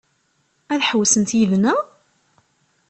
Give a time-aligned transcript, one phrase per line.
[0.73, 1.79] Ad ḥewwsent yid-neɣ?